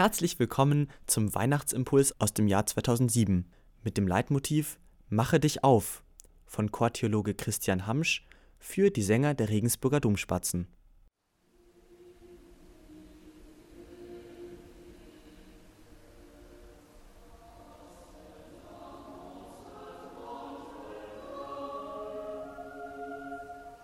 [0.00, 3.44] Herzlich willkommen zum Weihnachtsimpuls aus dem Jahr 2007
[3.84, 4.78] mit dem Leitmotiv
[5.10, 6.02] Mache dich auf
[6.46, 8.24] von Chortheologe Christian Hamsch
[8.58, 10.68] für die Sänger der Regensburger Domspatzen.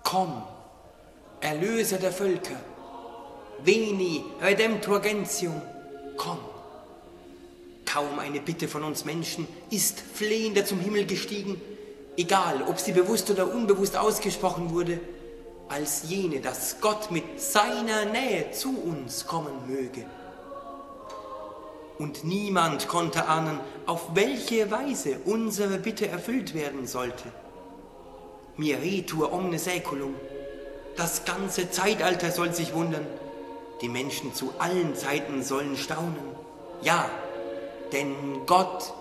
[0.03, 0.43] Komm,
[1.43, 2.59] Erlöser der Völker,
[3.63, 5.61] Veni, Redemptor Gentium,
[6.17, 6.39] komm.
[7.85, 11.61] Kaum eine Bitte von uns Menschen ist flehender zum Himmel gestiegen,
[12.17, 15.01] egal ob sie bewusst oder unbewusst ausgesprochen wurde,
[15.69, 20.05] als jene, dass Gott mit seiner Nähe zu uns kommen möge.
[21.99, 27.25] Und niemand konnte ahnen, auf welche Weise unsere Bitte erfüllt werden sollte.
[28.57, 30.15] Miretur omne saeculum.
[30.97, 33.07] Das ganze Zeitalter soll sich wundern.
[33.83, 36.35] Die Menschen zu allen Zeiten sollen staunen.
[36.83, 37.09] Ja,
[37.93, 38.93] denn Gott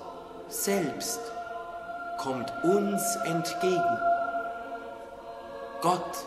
[0.50, 1.20] selbst
[2.20, 4.00] kommt uns entgegen.
[5.82, 6.26] Gott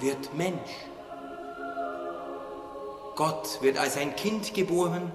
[0.00, 0.70] wird Mensch.
[3.16, 5.12] Gott wird als ein Kind geboren,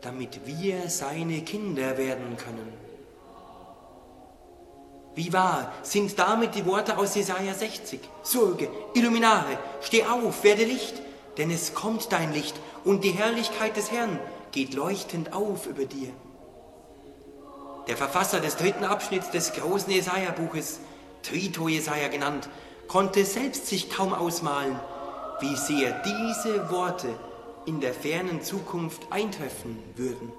[0.00, 2.72] damit wir seine Kinder werden können.
[5.14, 8.00] Wie wahr sind damit die Worte aus Jesaja 60.
[8.22, 11.03] Surge, Illuminare, steh auf, werde Licht,
[11.38, 12.54] denn es kommt dein Licht
[12.84, 14.18] und die Herrlichkeit des Herrn
[14.52, 16.10] geht leuchtend auf über dir.
[17.88, 20.80] Der Verfasser des dritten Abschnitts des großen Jesaja-Buches,
[21.22, 22.48] Trito Jesaja genannt,
[22.88, 24.78] konnte selbst sich kaum ausmalen,
[25.40, 27.08] wie sehr diese Worte
[27.66, 30.32] in der fernen Zukunft eintreffen würden.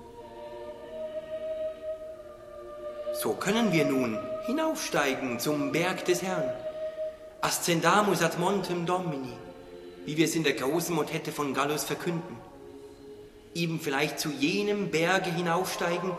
[3.21, 6.51] So können wir nun hinaufsteigen zum Berg des Herrn,
[7.41, 9.33] ascendamus ad montem Domini,
[10.05, 12.37] wie wir es in der großen Motette von Gallus verkünden.
[13.53, 16.11] Eben vielleicht zu jenem Berge hinaufsteigen,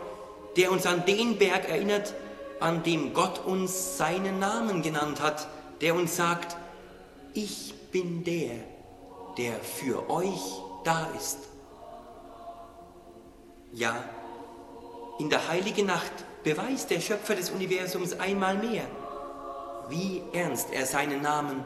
[0.55, 2.13] der uns an den Berg erinnert,
[2.59, 5.47] an dem Gott uns seinen Namen genannt hat,
[5.81, 6.57] der uns sagt,
[7.33, 8.55] ich bin der,
[9.37, 10.41] der für euch
[10.83, 11.37] da ist.
[13.71, 14.03] Ja,
[15.19, 16.11] in der heiligen Nacht
[16.43, 18.85] beweist der Schöpfer des Universums einmal mehr,
[19.89, 21.63] wie ernst er seinen Namen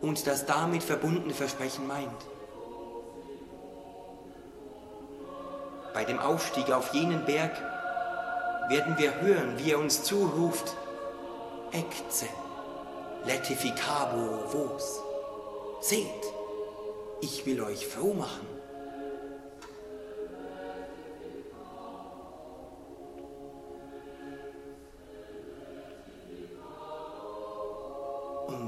[0.00, 2.26] und das damit verbundene Versprechen meint.
[5.94, 7.56] Bei dem Aufstieg auf jenen Berg
[8.68, 10.76] werden wir hören, wie er uns zuruft,
[11.72, 12.28] Ecce,
[13.24, 15.02] letificabo vos.
[15.80, 16.06] Seht,
[17.20, 18.57] ich will euch froh machen.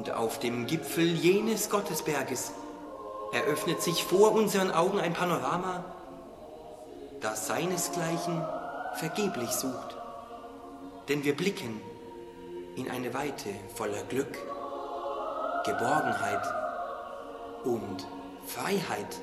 [0.00, 2.52] Und auf dem Gipfel jenes Gottesberges
[3.34, 5.84] eröffnet sich vor unseren Augen ein Panorama,
[7.20, 8.42] das seinesgleichen
[8.94, 9.98] vergeblich sucht.
[11.10, 11.82] Denn wir blicken
[12.76, 14.38] in eine Weite voller Glück,
[15.66, 16.46] Geborgenheit
[17.64, 18.06] und
[18.46, 19.20] Freiheit.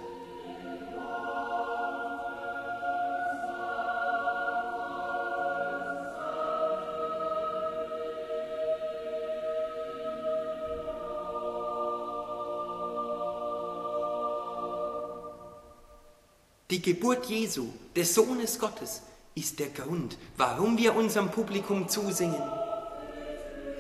[16.88, 17.66] Geburt Jesu,
[17.98, 19.02] des Sohnes Gottes,
[19.36, 22.42] ist der Grund, warum wir unserem Publikum zusingen.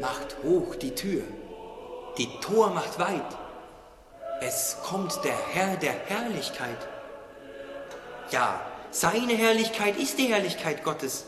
[0.01, 1.23] Macht hoch die Tür,
[2.17, 3.37] die Tor macht weit.
[4.41, 6.85] Es kommt der Herr der Herrlichkeit.
[8.31, 8.59] Ja,
[8.91, 11.27] seine Herrlichkeit ist die Herrlichkeit Gottes,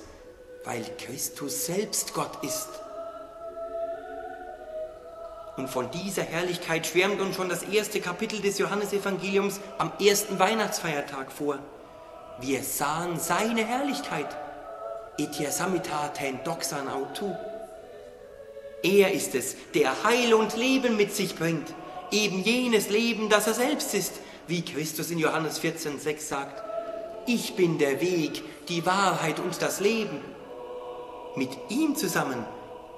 [0.66, 2.68] weil Christus selbst Gott ist.
[5.60, 11.34] Und von dieser Herrlichkeit schwärmt uns schon das erste Kapitel des Johannesevangeliums am ersten Weihnachtsfeiertag
[11.34, 11.60] vor.
[12.40, 14.38] Wir sahen seine Herrlichkeit.
[15.18, 17.36] Etia samitaten doxan autu.
[18.84, 21.68] Er ist es, der Heil und Leben mit sich bringt.
[22.10, 24.14] Eben jenes Leben, das er selbst ist,
[24.48, 26.64] wie Christus in Johannes 14,6 sagt.
[27.28, 30.22] Ich bin der Weg, die Wahrheit und das Leben.
[31.36, 32.46] Mit ihm zusammen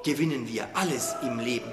[0.03, 1.71] gewinnen wir alles im Leben.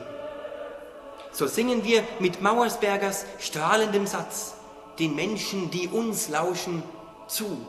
[1.32, 4.54] So singen wir mit Mauersbergers strahlendem Satz
[4.98, 6.82] den Menschen, die uns lauschen,
[7.28, 7.66] zu.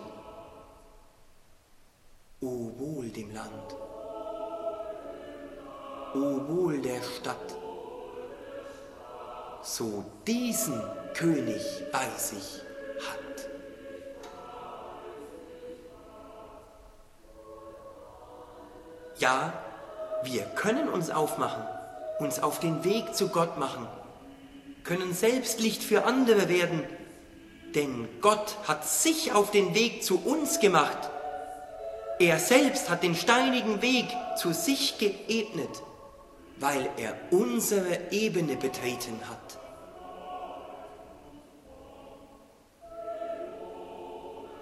[2.42, 3.76] O wohl dem Land,
[6.16, 7.56] o wohl der Stadt,
[9.62, 10.82] so diesen
[11.14, 11.62] König
[11.92, 12.62] bei sich
[13.00, 13.50] hat.
[19.18, 19.54] Ja,
[20.24, 21.79] wir können uns aufmachen
[22.20, 23.88] uns auf den Weg zu Gott machen,
[24.84, 26.84] können selbst Licht für andere werden
[27.76, 30.98] Denn Gott hat sich auf den Weg zu uns gemacht.
[32.20, 34.08] Er selbst hat den steinigen Weg
[34.38, 35.84] zu sich geebnet,
[36.58, 39.60] weil er unsere Ebene betreten hat.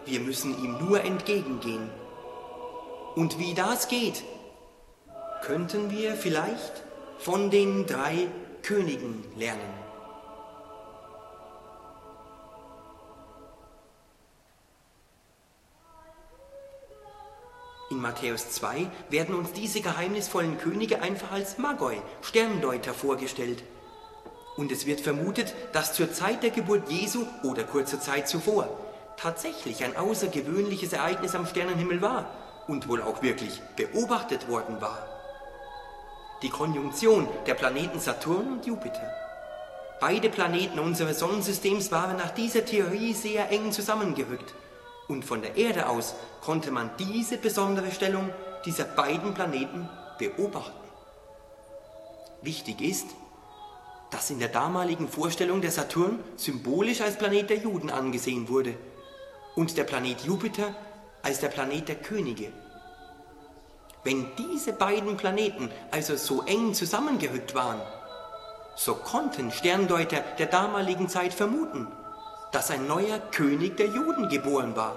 [0.05, 1.89] Wir müssen ihm nur entgegengehen.
[3.15, 4.23] Und wie das geht,
[5.41, 6.83] könnten wir vielleicht
[7.19, 8.27] von den drei
[8.63, 9.87] Königen lernen.
[17.89, 23.63] In Matthäus 2 werden uns diese geheimnisvollen Könige einfach als Magoi, Sterndeuter, vorgestellt.
[24.57, 28.67] Und es wird vermutet, dass zur Zeit der Geburt Jesu oder kurze Zeit zuvor
[29.15, 32.29] tatsächlich ein außergewöhnliches Ereignis am Sternenhimmel war
[32.67, 35.16] und wohl auch wirklich beobachtet worden war.
[36.43, 39.11] Die Konjunktion der Planeten Saturn und Jupiter.
[39.99, 44.53] Beide Planeten unseres Sonnensystems waren nach dieser Theorie sehr eng zusammengerückt
[45.07, 48.29] und von der Erde aus konnte man diese besondere Stellung
[48.65, 49.89] dieser beiden Planeten
[50.19, 50.77] beobachten.
[52.43, 53.07] Wichtig ist,
[54.11, 58.75] dass in der damaligen Vorstellung der Saturn symbolisch als Planet der Juden angesehen wurde
[59.55, 60.75] und der Planet Jupiter
[61.23, 62.51] als der Planet der Könige.
[64.07, 67.81] Wenn diese beiden Planeten also so eng zusammengerückt waren,
[68.73, 71.87] so konnten Sterndeuter der damaligen Zeit vermuten,
[72.53, 74.95] dass ein neuer König der Juden geboren war.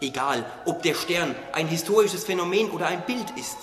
[0.00, 3.56] Egal, ob der Stern ein historisches Phänomen oder ein Bild ist,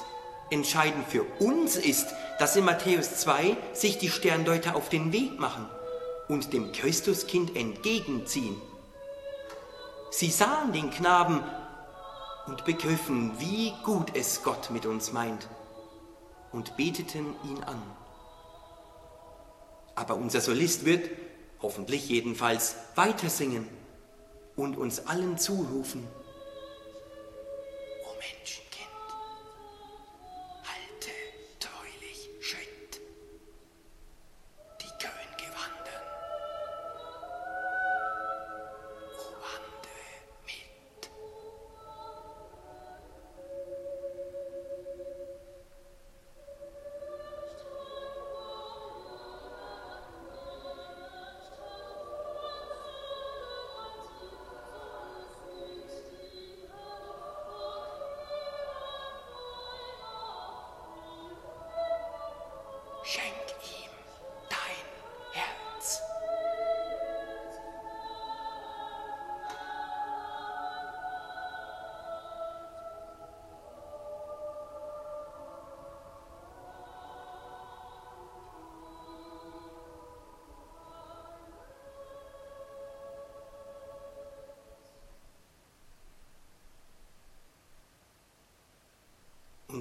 [0.49, 2.07] entscheidend für uns ist,
[2.37, 5.69] dass in Matthäus 2 sich die Sterndeuter auf den Weg machen
[6.27, 8.61] und dem Christuskind entgegenziehen.
[10.11, 11.41] Sie sahen den Knaben
[12.47, 15.47] und begriffen, wie gut es Gott mit uns meint
[16.51, 17.81] und beteten ihn an.
[19.95, 21.09] Aber unser Solist wird
[21.61, 23.67] hoffentlich jedenfalls, weiter singen
[24.55, 26.05] und uns allen zurufen.
[28.03, 28.64] O Menschenkind, halte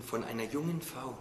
[0.04, 1.14] von einer jungen Frau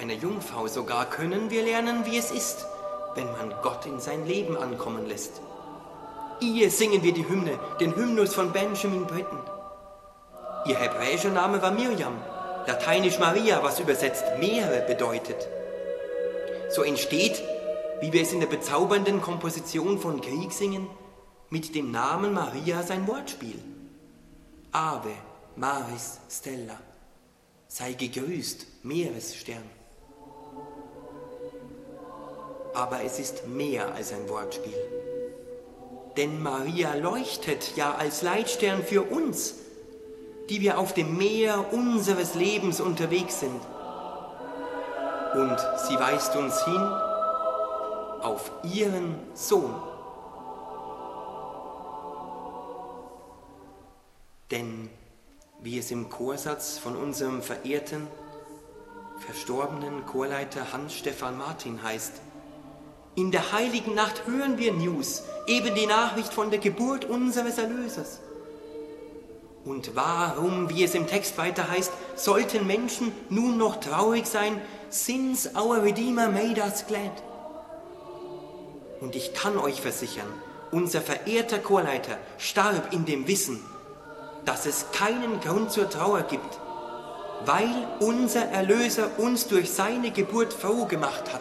[0.00, 2.66] einer Jungfrau sogar können wir lernen, wie es ist,
[3.14, 5.42] wenn man Gott in sein Leben ankommen lässt.
[6.40, 9.38] Ihr singen wir die Hymne, den Hymnus von Benjamin Britten.
[10.66, 12.14] Ihr hebräischer Name war Miriam,
[12.66, 15.48] lateinisch Maria, was übersetzt Meere bedeutet.
[16.70, 17.42] So entsteht,
[18.00, 20.88] wie wir es in der bezaubernden Komposition von Krieg singen,
[21.50, 23.62] mit dem Namen Maria sein Wortspiel.
[24.72, 25.12] Ave
[25.54, 26.78] Maris Stella,
[27.72, 29.62] sei gegrüßt, Meeresstern
[32.74, 34.76] aber es ist mehr als ein Wortspiel.
[36.16, 39.54] Denn Maria leuchtet ja als Leitstern für uns,
[40.50, 43.60] die wir auf dem Meer unseres Lebens unterwegs sind.
[45.34, 45.56] Und
[45.88, 46.82] sie weist uns hin
[48.20, 49.74] auf ihren Sohn.
[54.50, 54.90] Denn,
[55.62, 58.08] wie es im Chorsatz von unserem verehrten,
[59.24, 62.14] verstorbenen Chorleiter Hans-Stefan Martin heißt,
[63.14, 68.20] in der heiligen Nacht hören wir News, eben die Nachricht von der Geburt unseres Erlösers.
[69.64, 75.48] Und warum, wie es im Text weiter heißt, sollten Menschen nun noch traurig sein, since
[75.54, 77.12] our Redeemer made us glad?
[79.00, 80.26] Und ich kann euch versichern,
[80.72, 83.62] unser verehrter Chorleiter starb in dem Wissen,
[84.44, 86.58] dass es keinen Grund zur Trauer gibt,
[87.44, 91.40] weil unser Erlöser uns durch seine Geburt froh gemacht hat.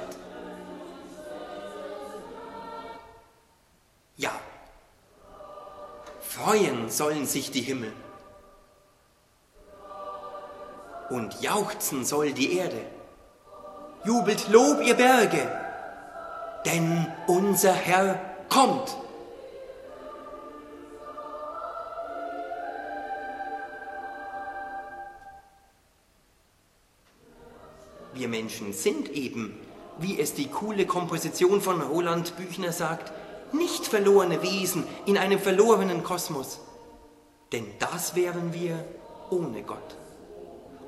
[4.17, 4.31] Ja,
[6.21, 7.93] freuen sollen sich die Himmel
[11.09, 12.81] und jauchzen soll die Erde.
[14.03, 15.47] Jubelt Lob, ihr Berge,
[16.65, 18.95] denn unser Herr kommt
[28.21, 29.57] Wir Menschen sind eben,
[29.97, 33.11] wie es die coole Komposition von Roland Büchner sagt,
[33.51, 36.59] nicht verlorene Wesen in einem verlorenen Kosmos.
[37.51, 38.85] Denn das wären wir
[39.31, 39.97] ohne Gott.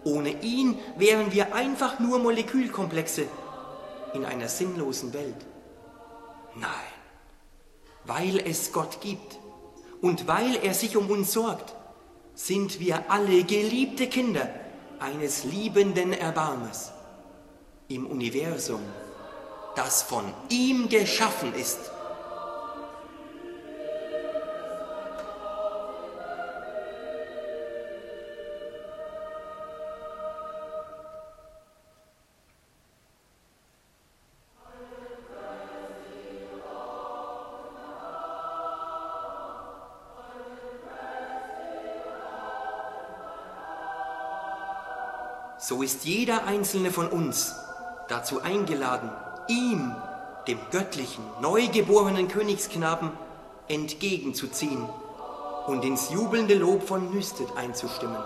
[0.04, 3.26] Ohne ihn wären wir einfach nur Molekülkomplexe
[4.14, 5.44] in einer sinnlosen Welt.
[6.54, 6.70] Nein,
[8.06, 9.40] weil es Gott gibt
[10.02, 11.74] und weil er sich um uns sorgt,
[12.36, 14.48] sind wir alle geliebte Kinder
[15.00, 16.94] eines liebenden Erbarmers
[17.94, 18.82] im Universum,
[19.76, 21.80] das von ihm geschaffen ist.
[45.60, 47.63] so ist jeder einzelne von uns
[48.08, 49.10] dazu eingeladen,
[49.48, 49.96] ihm,
[50.48, 53.12] dem göttlichen, neugeborenen Königsknaben,
[53.68, 54.88] entgegenzuziehen
[55.68, 58.22] und ins jubelnde Lob von Nüstet einzustimmen.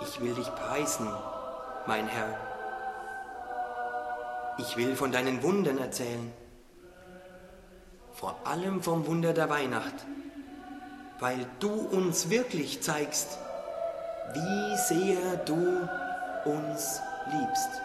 [0.00, 1.08] Ich will dich preisen,
[1.86, 2.36] mein Herr.
[4.58, 6.32] Ich will von deinen Wundern erzählen,
[8.12, 9.94] vor allem vom Wunder der Weihnacht,
[11.20, 13.38] weil du uns wirklich zeigst,
[14.34, 15.88] wie sehr du
[16.44, 17.80] uns liebst.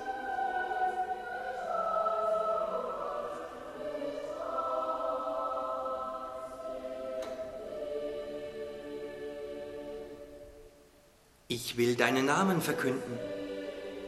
[11.49, 13.19] Ich will deinen Namen verkünden,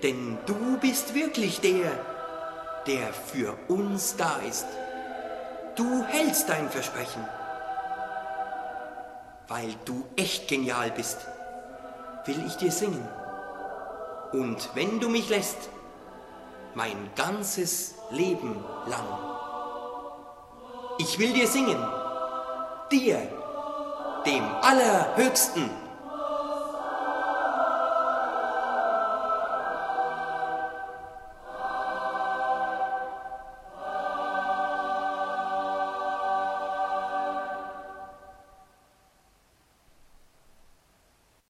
[0.04, 1.92] denn du bist wirklich der,
[2.86, 4.68] der für uns da ist.
[5.76, 7.24] Du hältst dein Versprechen,
[9.48, 11.28] weil du echt genial bist
[12.30, 13.19] will ich dir singen.
[14.32, 15.70] Und wenn du mich lässt,
[16.76, 19.06] mein ganzes Leben lang.
[21.00, 21.84] Ich will dir singen,
[22.92, 23.20] dir,
[24.26, 25.70] dem Allerhöchsten.